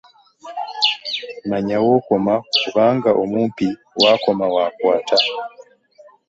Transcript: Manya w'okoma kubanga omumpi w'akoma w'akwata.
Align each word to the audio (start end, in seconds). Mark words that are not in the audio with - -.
Manya 1.49 1.77
w'okoma 1.85 2.33
kubanga 2.61 3.09
omumpi 3.23 3.67
w'akoma 4.01 4.45
w'akwata. 4.53 5.17